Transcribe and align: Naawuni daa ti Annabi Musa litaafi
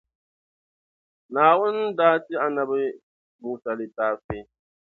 Naawuni 1.31 1.83
daa 1.97 2.15
ti 2.25 2.33
Annabi 2.45 2.81
Musa 3.41 3.71
litaafi 3.79 4.37